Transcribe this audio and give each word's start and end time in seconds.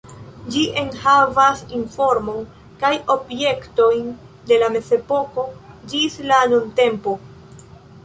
Ĝi 0.53 0.61
enhavas 0.83 1.61
informon 1.79 2.41
kaj 2.85 2.91
objektojn 3.17 4.09
el 4.09 4.65
la 4.67 4.73
Mezepoko 4.79 5.49
ĝis 5.95 6.21
la 6.33 6.45
nuntempo. 6.57 7.19